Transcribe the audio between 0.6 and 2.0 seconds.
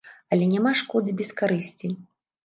шкоды без карысці.